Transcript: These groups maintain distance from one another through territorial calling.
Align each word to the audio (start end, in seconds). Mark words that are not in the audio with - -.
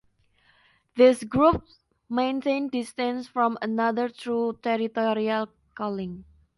These 0.95 1.25
groups 1.25 1.77
maintain 2.09 2.69
distance 2.69 3.27
from 3.27 3.51
one 3.53 3.57
another 3.61 4.09
through 4.09 4.57
territorial 4.63 5.49
calling. 5.75 6.25